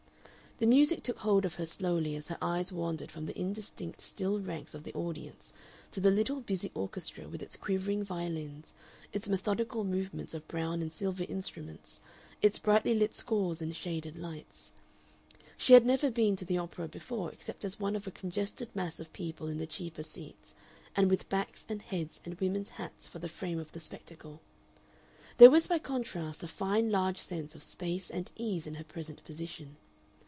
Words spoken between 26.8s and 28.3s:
large sense of space